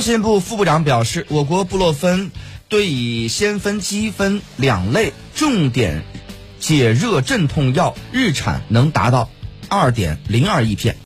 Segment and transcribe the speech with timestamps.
[0.00, 2.30] 工信部副部长表示我国布洛芬
[2.70, 6.04] 对乙酰酚基酚两类重点
[6.58, 9.28] 解热镇痛药日产能达到
[9.68, 10.96] 二点零二亿片。